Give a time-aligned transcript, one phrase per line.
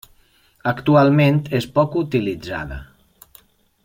[0.71, 2.79] Actualment és poc utilitzada.